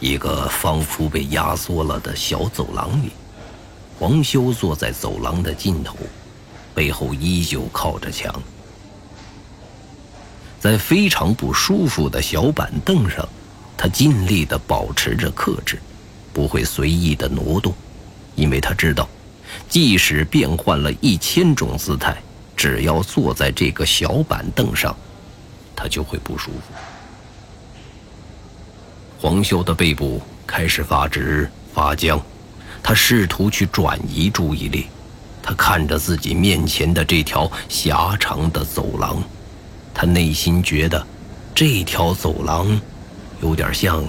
[0.00, 3.10] 一个仿佛被压缩了的小走廊里，
[3.98, 5.96] 黄修坐在走廊的尽头，
[6.74, 8.32] 背后依旧靠着墙。
[10.60, 13.28] 在非常不舒服的小板凳上，
[13.76, 15.80] 他尽力地保持着克制，
[16.32, 17.74] 不会随意的挪动，
[18.36, 19.08] 因为他知道，
[19.68, 22.16] 即使变换了一千种姿态，
[22.56, 24.96] 只要坐在这个小板凳上，
[25.74, 26.74] 他就会不舒服。
[29.20, 32.20] 黄修的背部开始发直发僵，
[32.80, 34.86] 他试图去转移注意力。
[35.42, 39.20] 他看着自己面前的这条狭长的走廊，
[39.92, 41.04] 他内心觉得，
[41.52, 42.80] 这条走廊
[43.42, 44.04] 有点像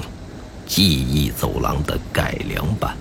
[0.67, 2.95] 记忆走廊的改良版。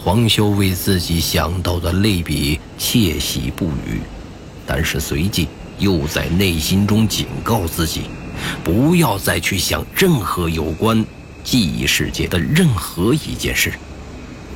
[0.00, 4.00] 黄修为自己想到的类比窃喜不语，
[4.64, 8.02] 但是随即又在内心中警告自己。
[8.62, 11.04] 不要再去想任何有关
[11.42, 13.72] 记忆世界的任何一件事，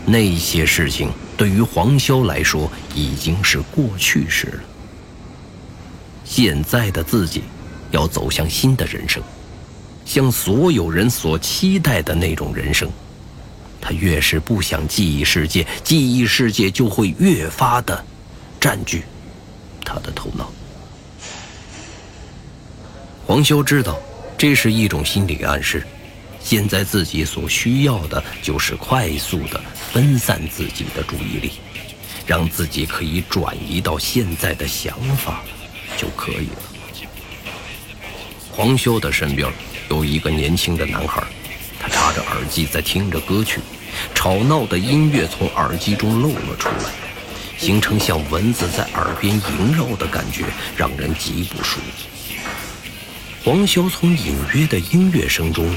[0.07, 4.61] 那些事情对于黄潇来说已经是过去式了。
[6.25, 7.43] 现在的自己
[7.91, 9.23] 要走向新的人生，
[10.05, 12.91] 像所有人所期待的那种人生。
[13.81, 18.05] 他越是不想记忆世界，记忆世界就会越发的
[18.61, 19.05] 占据
[19.85, 20.51] 他的头脑。
[23.29, 24.01] 黄修知道，
[24.39, 25.87] 这是一种心理暗示。
[26.41, 29.61] 现在自己所需要的就是快速的
[29.93, 31.53] 分散自己的注意力，
[32.27, 35.43] 让自己可以转移到现在的想法
[35.99, 36.63] 就可以了。
[38.51, 39.47] 黄修的身边
[39.91, 41.23] 有一个年轻的男孩，
[41.79, 43.61] 他插着耳机在听着歌曲，
[44.15, 46.91] 吵闹的音乐从耳机中漏了出来，
[47.59, 50.47] 形成像蚊子在耳边萦绕的感觉，
[50.79, 52.09] 让人极不舒服。
[53.49, 55.75] 黄潇从隐约的音乐声中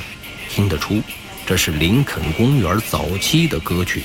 [0.50, 1.02] 听得出，
[1.46, 4.04] 这是林肯公园早期的歌曲。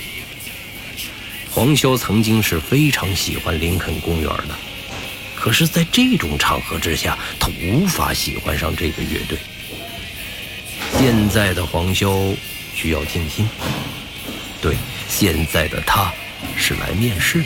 [1.51, 4.55] 黄潇曾经是非常喜欢林肯公园的，
[5.35, 9.37] 可是，在这种场合之下，他无法喜欢上这个乐队。
[11.01, 12.37] 现在的黄潇
[12.73, 13.49] 需要静心。
[14.63, 14.77] 对，
[15.09, 16.13] 现在的他
[16.57, 17.43] 是来面试，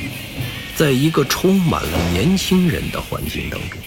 [0.76, 3.80] 在一个充满了年轻人的环境当中。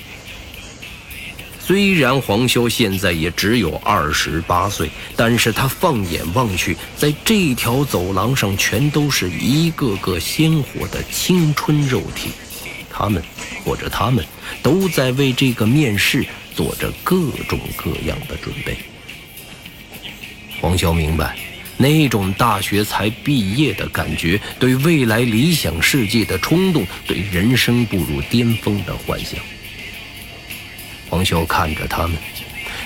[1.65, 12.31] 虽然黄潇现在也只有二十八岁，但是他放眼望去，在这条走廊上全都是一个个鲜活的青春肉体，
[12.91, 13.23] 他们
[13.63, 14.25] 或者他们
[14.61, 17.15] 都在为这个面试做着各
[17.47, 18.75] 种各样的准备。
[20.59, 21.37] 黄潇明白，
[21.77, 29.39] 那种大学才毕业的感觉，对未来理想世界的冲动，对人生步入巅峰的幻想。
[31.13, 32.17] 黄潇看着他们，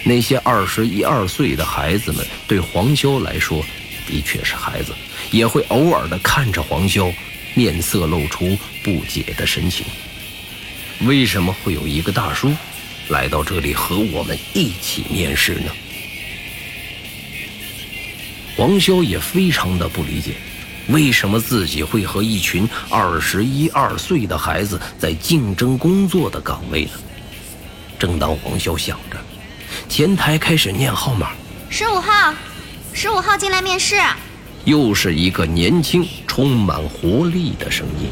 [0.03, 3.63] 那些二十一二岁的孩子们，对黄潇来说
[4.05, 4.93] 的确是孩子，
[5.31, 7.09] 也会偶尔的看着黄潇，
[7.53, 9.85] 面色露出不解的神情。
[11.05, 12.51] 为什么会有一个大叔
[13.07, 15.71] 来到这里和我们一起面试呢？
[18.57, 20.33] 黄潇也非常的不理解，
[20.89, 26.91] 为什么自己会和一群二十一二岁的孩子在竞争工作的岗位呢？
[27.99, 29.17] 正当黄潇想着，
[29.89, 31.31] 前台开始念号码。
[31.69, 32.33] 十五号，
[32.93, 33.99] 十五号进来面试。
[34.65, 38.11] 又是一个年轻、充满活力的声音。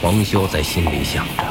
[0.00, 1.44] 黄潇在心里想着，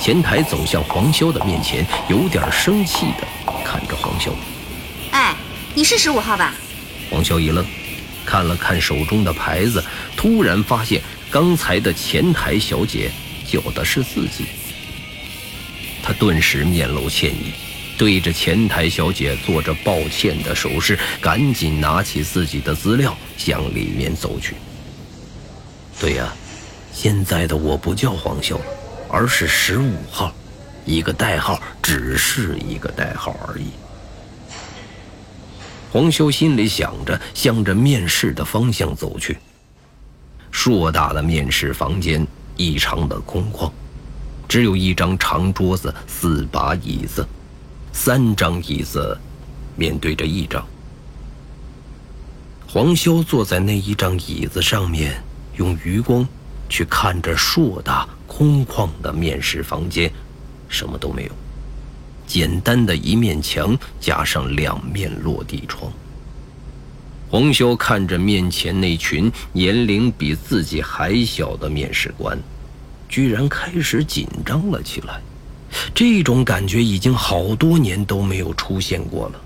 [0.00, 3.26] 前台走向黄潇的面前，有点生气的
[3.64, 4.30] 看着黄潇。
[5.12, 5.34] 哎，
[5.74, 6.54] 你是十五号吧？
[7.10, 7.64] 黄潇一愣，
[8.26, 9.82] 看了看手中的牌子，
[10.16, 11.00] 突然发现
[11.30, 13.10] 刚才的前台小姐。
[13.50, 14.44] 叫的是自己，
[16.02, 17.52] 他顿时面露歉意，
[17.96, 24.54] 对着前台小姐做着抱歉的手势，赶紧拿起自己的资料向里面走去。
[25.98, 26.30] 对呀，
[26.92, 28.58] 现在的我不叫黄潇，
[29.08, 30.30] 而是十五号，
[30.84, 33.70] 一个代号，只是一个代号而已。
[35.90, 39.38] 黄修心里想着，向着面试的方向走去。
[40.50, 42.26] 硕大的面试房间。
[42.58, 43.70] 异常的空旷，
[44.46, 47.26] 只有一张长桌子，四把椅子，
[47.92, 49.16] 三张椅子
[49.76, 50.62] 面对着一张。
[52.66, 55.22] 黄潇坐在那一张椅子上面，
[55.56, 56.26] 用余光
[56.68, 60.12] 去看着硕大空旷的面试房间，
[60.68, 61.32] 什么都没有，
[62.26, 65.90] 简单的一面墙加上两面落地窗。
[67.30, 72.38] 黄潇看着面前那群年龄比自己还小的面试官，
[73.08, 75.20] 居然开始紧张了起来。
[75.94, 79.40] 这种感觉已经好多年都没有出现过了。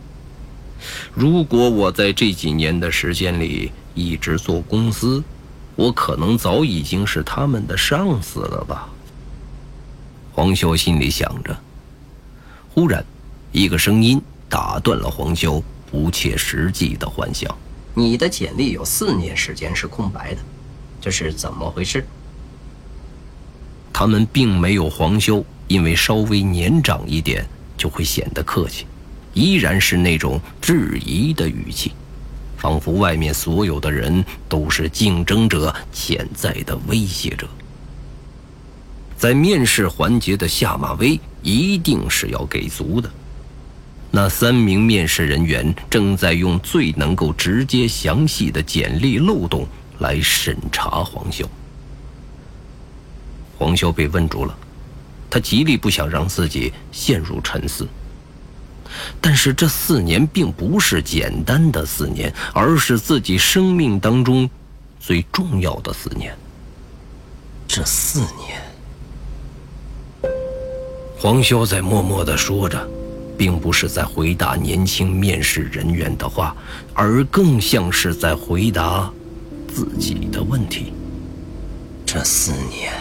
[1.12, 5.22] 如果我在这几年的时间里一直做公司，
[5.74, 8.88] 我可能早已经是他们的上司了吧？
[10.32, 11.58] 黄修心里想着。
[12.72, 13.04] 忽然，
[13.50, 17.54] 一个声音打断了黄修不切实际的幻想
[17.94, 20.40] ：“你的简历有四年时间是空白的，
[21.00, 22.04] 这是怎么回事？”
[23.92, 27.46] 他们并没有黄修，因为稍微年长一点
[27.76, 28.86] 就会显得客气，
[29.34, 31.92] 依然是那种质疑的语气，
[32.56, 37.46] 仿佛外面所有的人都是竞争者、潜在的威胁者。
[39.18, 43.08] 在面试环节的下马威一定是要给足的。
[44.14, 49.66] 那三名面试人员正在用最能够直接详细的简历漏洞
[50.00, 51.46] 来审查黄潇。
[53.58, 54.54] 黄潇被问住了，
[55.30, 57.88] 他极力不想让自己陷入沉思。
[59.18, 64.48] 但是这四年并不是简单的四年，而是自己生命当中
[65.00, 66.36] 最重要的四年。
[67.66, 68.60] 这四年，
[71.16, 72.86] 黄潇在默默地说着，
[73.36, 76.54] 并不是在回答年轻面试人员的话，
[76.94, 79.10] 而更像是在回答
[79.68, 80.92] 自己的问题。
[82.04, 82.92] 这四年。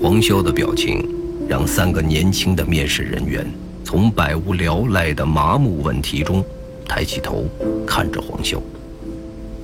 [0.00, 1.08] 黄潇的表情，
[1.48, 3.44] 让三个年轻的面试人员
[3.84, 6.44] 从百无聊赖的麻木问题中
[6.86, 7.46] 抬起头
[7.86, 8.60] 看着黄潇。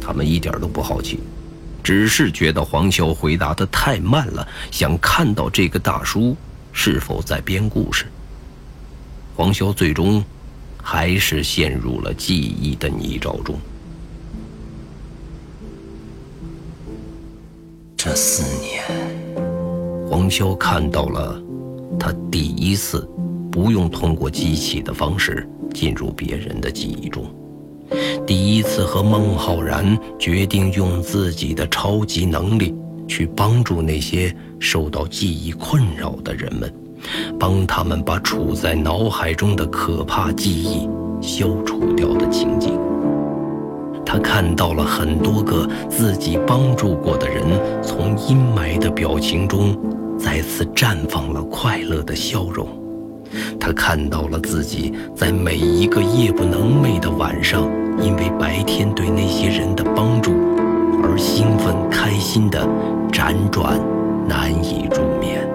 [0.01, 1.21] 他们一点都不好奇，
[1.83, 6.37] 只是觉得黄潇回答的太慢了，想看到这个大叔
[6.73, 8.05] 是否在编故事。
[9.37, 10.25] 黄潇最终
[10.81, 13.57] 还是陷入了记忆的泥沼中。
[17.97, 18.85] 这四年。
[20.09, 21.43] 黄潇看到了，
[21.99, 23.09] 他第一次
[23.51, 27.25] 不用通过机器的方式进入别人的记忆中，
[28.25, 32.73] 第一次和孟浩然决定用自己的超级能力
[33.09, 36.73] 去帮助那些受到记忆困扰的人们，
[37.39, 40.89] 帮他们把处在脑海中的可怕记忆
[41.21, 42.79] 消除掉的情景。
[44.05, 47.43] 他看到了很多个自己帮助过的人
[47.83, 49.77] 从阴霾的表情中。
[50.17, 52.69] 再次绽放了快乐的笑容，
[53.59, 57.65] 他看到了自己在每一个夜不能寐的晚上，
[58.01, 60.31] 因为白天对那些人的帮助
[61.03, 62.65] 而兴奋开心的
[63.11, 63.79] 辗转
[64.29, 65.47] 难以入眠。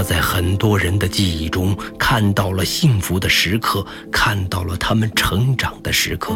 [0.00, 6.32] 他在很多人的记忆中看到了幸福的时刻，看到了他们成长的时刻，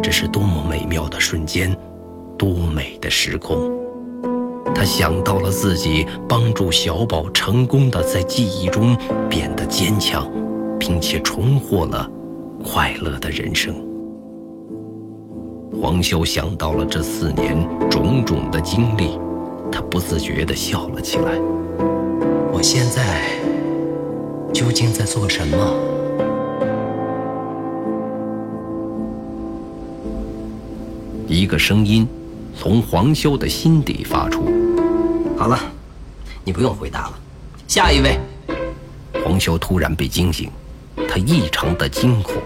[0.00, 1.76] 这是多么美妙的瞬间，
[2.38, 3.58] 多美的时空。
[4.72, 8.96] 他想到了自己帮助小宝成功的在记忆中
[9.28, 10.30] 变得坚强，
[10.78, 12.08] 并且重获了
[12.62, 13.74] 快乐的人生。
[15.82, 19.18] 黄修想到了这四年种种的经历，
[19.72, 21.32] 他不自觉地笑了起来。
[22.56, 23.38] 我现在
[24.50, 25.58] 究竟在做什么？
[31.28, 32.08] 一个声音
[32.58, 34.46] 从黄修的心底发出。
[35.36, 35.60] 好了，
[36.44, 37.18] 你不用回答了。
[37.68, 38.18] 下一位，
[39.22, 40.50] 黄修突然被惊醒，
[41.06, 42.36] 他异常的惊恐。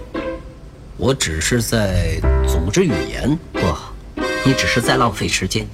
[0.97, 3.61] 我只是在组织语言，不，
[4.45, 5.65] 你只是在浪费时间。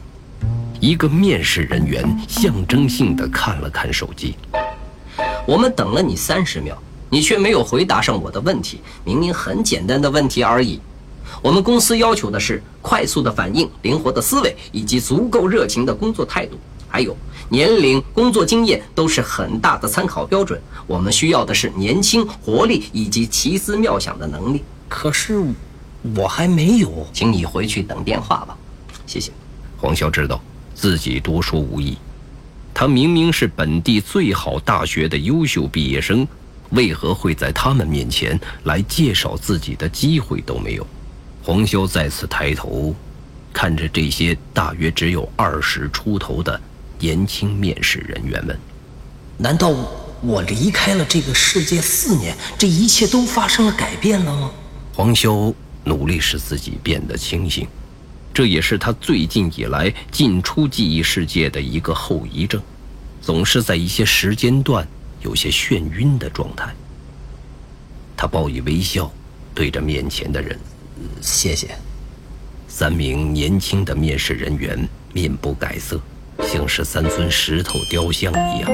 [0.80, 4.34] 一个面试人员象征性的看了看手机。
[5.46, 6.76] 我们等了你三十秒，
[7.08, 8.80] 你却没有回答上我的问题。
[9.04, 10.80] 明明很简单的问题而已。
[11.42, 16.58] 我们公司要求的是快速的反应、灵活的思维以及足够热情的工作态度。
[16.88, 17.16] 还有
[17.48, 20.60] 年龄、工作经验都是很大的参考标准。
[20.86, 24.62] 我们需要的是年轻、活力以及奇思妙想的能力。
[24.88, 25.42] 可是
[26.14, 28.56] 我还没有，请你回去等电话吧。
[29.06, 29.32] 谢谢。
[29.78, 30.40] 黄潇知道
[30.76, 31.96] 自己多说无益，
[32.74, 36.28] 他明明是本地最好大学的优秀毕业生，
[36.70, 40.86] 为何会在他们面前来介绍自己的机会都没有？
[41.42, 42.94] 黄潇再次抬头，
[43.52, 46.60] 看着这些大约只有二十出头的。
[46.98, 48.58] 年轻面试人员们，
[49.36, 49.70] 难道
[50.22, 54.50] 我离开了这个世界四年，这一切都发生了改变了吗？
[54.94, 55.52] 黄潇
[55.84, 57.68] 努力使自己变得清醒，
[58.36, 62.60] 这也是他最近以来进出记忆世界的一个后遗症，
[63.22, 64.86] 总是在一些时间段
[65.22, 66.68] 有些眩晕的状态。
[68.14, 69.10] 他报以微笑，
[69.54, 70.54] 对着面前的人
[71.22, 71.70] ：“谢谢。”
[72.68, 75.98] 三名年轻的面试人员面不改色。
[76.42, 78.70] 像是三尊石头雕像一样。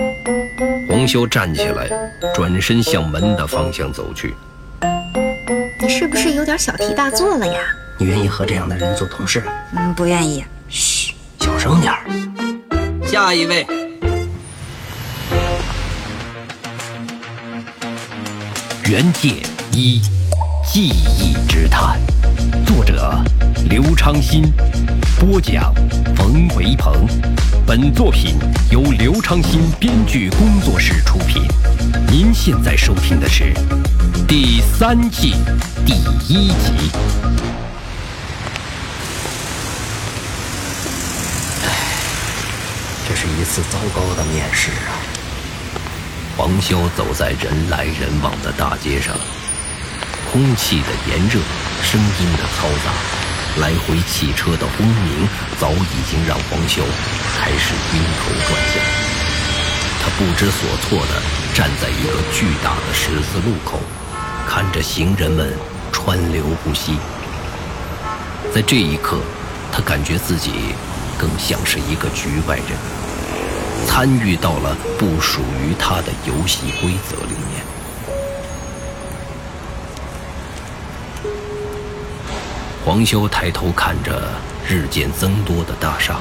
[0.88, 1.88] 黄修站起来，
[2.34, 4.34] 转身向门的方向走去。
[5.80, 7.60] 你是不是有点小题大做了呀？
[7.98, 9.42] 你愿意和这样的人做同事？
[9.76, 10.44] 嗯，不愿意。
[10.68, 12.00] 嘘，小声点儿。
[13.06, 13.66] 下一位，
[18.86, 20.00] 原界一
[20.66, 22.00] 记忆之谈，
[22.66, 23.22] 作者
[23.68, 24.50] 刘昌新，
[25.20, 25.72] 播讲
[26.16, 27.06] 冯维鹏。
[27.66, 28.36] 本作品
[28.70, 31.42] 由刘昌新编剧工作室出品。
[32.08, 33.52] 您现在收听的是
[34.26, 35.34] 第三季
[35.86, 35.92] 第
[36.28, 36.90] 一集。
[43.22, 44.98] 是一次糟糕的面试啊！
[46.36, 49.14] 黄修走在人来人往的大街上，
[50.32, 51.38] 空气的炎热，
[51.84, 52.90] 声音的嘈杂，
[53.60, 55.28] 来回汽车的轰鸣，
[55.60, 56.82] 早已经让黄修
[57.38, 58.82] 开始晕头转向。
[60.02, 61.22] 他不知所措地
[61.54, 63.78] 站在一个巨大的十字路口，
[64.48, 65.56] 看着行人们
[65.92, 66.98] 川流不息。
[68.52, 69.20] 在这一刻，
[69.70, 70.74] 他感觉自己
[71.16, 73.01] 更像是一个局外人。
[73.86, 77.62] 参与到了不属于他的游戏规则里面。
[82.84, 84.28] 黄修抬头看着
[84.68, 86.16] 日渐增多的大厦，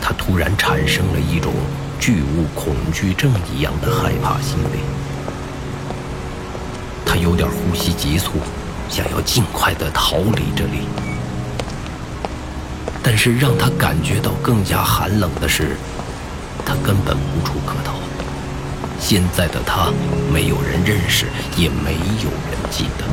[0.00, 1.52] 他突然产生了一种
[2.00, 4.78] 巨物恐惧症一样的害怕心理。
[7.04, 8.32] 他有点呼吸急促，
[8.88, 10.88] 想要尽快的逃离这里。
[13.02, 15.76] 但是让他感觉到更加寒冷的是。
[16.64, 17.94] 他根本无处可逃。
[18.98, 19.92] 现在的他，
[20.32, 21.92] 没有人认识，也没
[22.22, 23.04] 有人记得。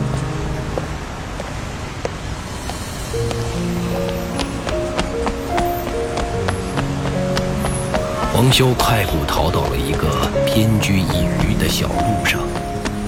[8.33, 10.07] 黄修快步逃到了一个
[10.47, 12.39] 偏居一隅的小路上，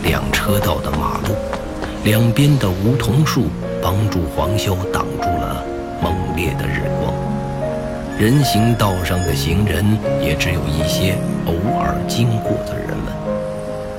[0.04, 1.36] 两车道的马路，
[2.04, 3.46] 两边的梧桐树
[3.82, 5.64] 帮助黄修挡住了
[6.02, 7.23] 猛烈的日光。
[8.24, 9.86] 人行道上的行人
[10.22, 13.13] 也只有一些偶尔经过的人们。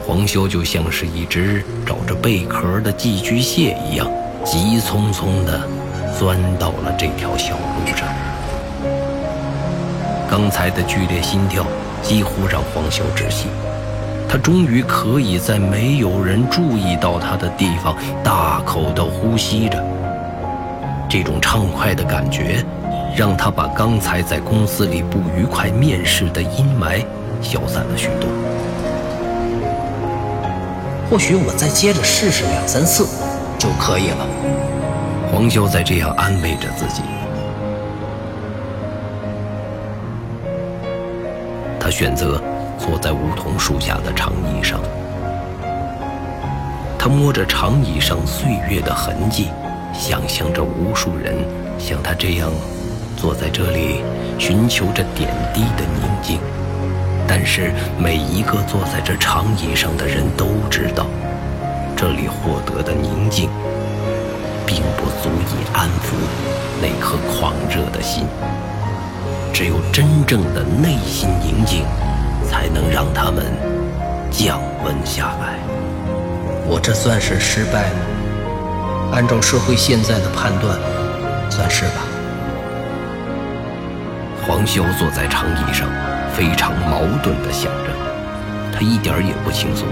[0.02, 4.10] 黄修就像是一只找着贝壳的寄居蟹一样，
[4.42, 5.68] 急匆匆地
[6.18, 8.08] 钻到了这条小路上。
[10.26, 11.62] 刚才的剧烈心跳
[12.00, 13.48] 几乎让黄修窒息。
[14.26, 19.84] 他终于可以在没有人注意到他的地方大口地呼吸着。
[21.10, 22.64] 这种畅快的感觉。
[23.16, 27.04] 让他把刚才在公司里不愉快面试的阴霾
[27.40, 28.28] 消散了许多。
[31.08, 33.06] 或许我再接着试试两三次
[33.58, 34.26] 就可以了。
[35.30, 37.02] 黄潇在这样安慰着自己。
[41.78, 42.40] 他选择
[42.78, 44.80] 坐在梧桐树下的长椅上，
[46.98, 49.50] 他摸着长椅上岁月的痕迹，
[49.92, 51.34] 想象着无数人
[51.78, 52.50] 像他这样。
[53.24, 54.02] 坐在这里，
[54.38, 56.38] 寻求着点滴的宁静。
[57.26, 61.06] 但是每一个坐在这长椅上的人都知道，
[61.96, 63.48] 这里获得的宁静，
[64.66, 66.12] 并不足以安抚
[66.82, 68.26] 那颗狂热的心。
[69.54, 71.86] 只有真正的内心宁静，
[72.46, 73.42] 才能让他们
[74.30, 75.56] 降温下来。
[76.68, 79.12] 我这算是失败吗？
[79.14, 80.78] 按照社会现在的判断，
[81.50, 82.13] 算是吧。
[84.46, 85.88] 黄潇坐在长椅上，
[86.34, 87.90] 非常矛盾地想着。
[88.70, 89.88] 他一点也不轻松。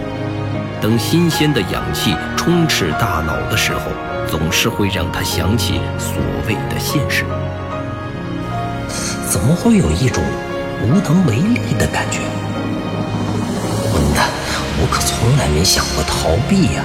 [0.79, 3.81] 等新鲜的氧气充斥大脑的时候，
[4.29, 7.25] 总是会让他想起所谓的现实。
[9.27, 10.23] 怎么会有一种
[10.83, 12.19] 无能为力的感觉？
[13.91, 14.29] 混蛋！
[14.83, 16.83] 我可从来没想过逃避呀。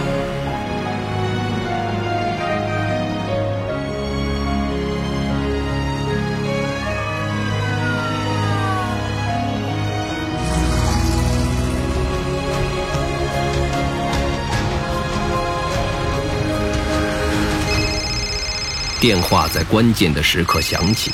[18.99, 21.11] 电话在关键的时刻响起，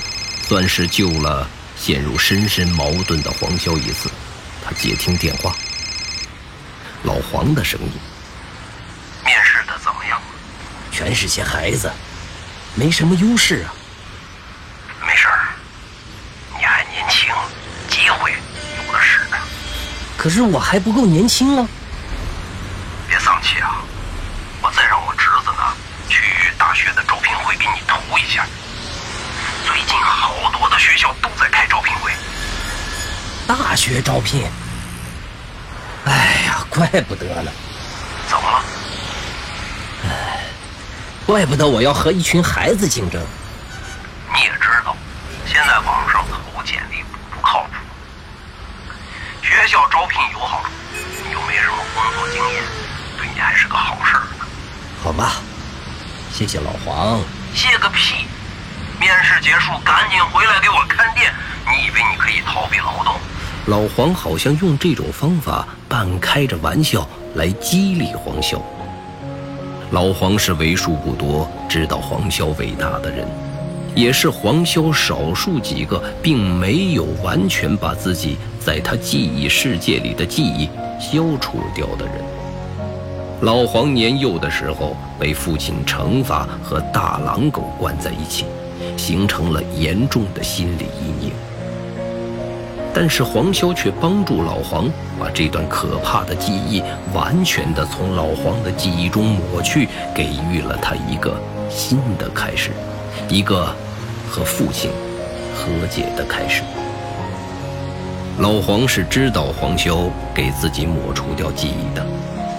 [0.48, 4.10] 算是救了陷入深深矛盾的黄潇一次。
[4.64, 5.54] 他接听电话，
[7.04, 7.92] 老黄的声音
[9.26, 10.22] ：“面试的怎么样？
[10.94, 11.92] 全是些孩子，
[12.74, 13.76] 没什么优势啊。
[15.06, 15.50] 没事儿，
[16.58, 17.30] 你还年轻，
[17.90, 19.20] 机会有的是。
[20.16, 21.68] 可是我还不够年轻啊。”
[31.44, 32.10] 在开招聘会，
[33.46, 34.50] 大学招聘。
[36.06, 37.52] 哎呀，怪不得呢。
[38.30, 38.64] 怎么了？
[40.06, 40.40] 哎
[41.26, 43.22] 怪不得我要和一群孩子竞争。
[44.34, 44.96] 你也知道，
[45.46, 47.72] 现在网上投简历不靠谱。
[49.42, 50.70] 学校招聘有好处，
[51.26, 52.64] 你又没什么工作经验，
[53.18, 54.46] 对你还是个好事儿呢。
[55.04, 55.34] 好吧，
[56.32, 57.20] 谢谢老黄。
[57.54, 58.26] 谢个屁！
[59.04, 61.30] 面试结束，赶紧回来给我看店。
[61.68, 63.14] 你以为你可以逃避劳动？
[63.66, 67.06] 老黄好像用这种方法半开着玩笑
[67.36, 68.58] 来激励黄潇。
[69.92, 73.28] 老黄是为数不多知道黄潇伟大的人，
[73.94, 82.24] 也是黄潇少数几个并没有完全把自己在他记忆世界里的记忆消除掉的人。
[83.42, 88.46] 老黄年幼的时候被父亲惩罚和大狼狗关在一起，
[88.98, 91.32] 形成了严重的心理阴影。
[92.96, 94.88] 但是黄潇却帮助老黄
[95.20, 101.36] 把这段可怕的记忆完全的从老黄的记忆中抹去，给予了他一个
[101.72, 102.70] 新的开始，
[103.30, 103.68] 一个
[104.30, 104.92] 和父亲
[105.56, 106.62] 和解的开始。
[108.38, 112.06] 老黄是知道黄潇给自己抹除掉记忆的，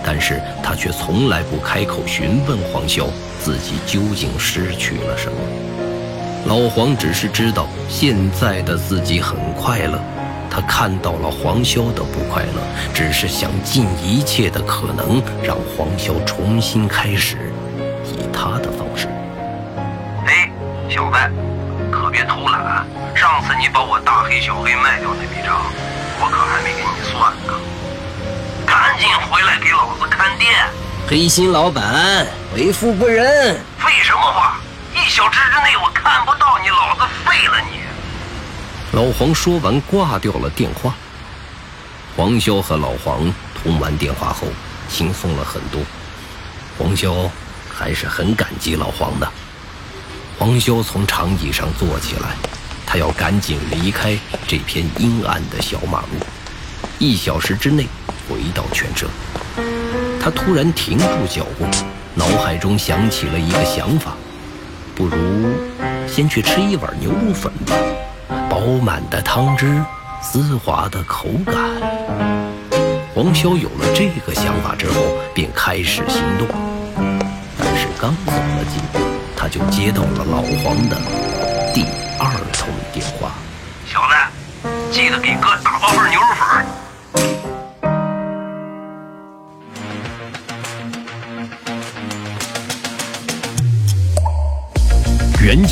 [0.05, 3.07] 但是他却从来不开口询问黄潇
[3.41, 5.39] 自己究竟失去了什么。
[6.55, 9.99] 老黄只是知道现在的自己很快乐。
[10.49, 12.63] 他看到了黄潇的不快乐，
[12.95, 17.53] 只是想尽一切的可能让黄潇重新开始，
[18.05, 19.09] 以他的方式。
[20.27, 20.49] 哎，
[20.89, 21.19] 小子，
[21.91, 22.87] 可别偷懒！
[23.17, 25.61] 上次你把我大黑小黑卖掉那笔账，
[26.21, 27.53] 我可还没给你算呢。
[28.65, 30.53] 赶紧回来给老子看店！
[31.09, 33.57] 黑心老板，为富不仁。
[33.77, 34.61] 废什么话！
[35.05, 37.79] 一小时之内我看不到你，老子废了你！
[38.93, 40.95] 老黄说完，挂掉了电话。
[42.17, 44.47] 黄潇和老黄通完电话后，
[44.89, 45.83] 轻松了很多。
[46.79, 47.29] 黄潇
[47.71, 49.31] 还是很感激老黄的。
[50.39, 52.35] 黄潇从长椅上坐起来，
[52.87, 56.19] 他要赶紧离开这片阴暗的小马路，
[56.99, 57.87] 一小时之内
[58.27, 59.07] 回到犬舍。
[60.19, 61.67] 他突然停住脚步，
[62.15, 64.17] 脑海中想起了一个想法：
[64.95, 65.17] 不如
[66.07, 67.75] 先去吃一碗牛肉粉吧。
[68.49, 69.83] 饱满的汤汁，
[70.23, 71.55] 丝滑的口感。
[73.15, 74.95] 黄潇有了这个想法之后，
[75.35, 76.47] 便开始行动。
[77.59, 79.01] 但是刚走了几步，
[79.37, 80.97] 他就接到了老黄的
[81.73, 81.85] 第
[82.19, 83.33] 二通电话
[83.87, 86.65] ：“小子，记得给哥打包份牛肉粉。”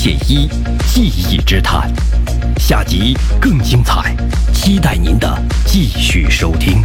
[0.02, 0.48] 解一
[0.88, 1.88] 记忆之谈。
[2.58, 4.16] 下集更精彩
[4.52, 6.82] 期待您的继续收听。